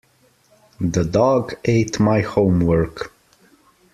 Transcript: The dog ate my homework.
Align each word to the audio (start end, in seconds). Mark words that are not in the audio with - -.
The 0.79 1.03
dog 1.05 1.53
ate 1.63 1.99
my 1.99 2.21
homework. 2.21 3.13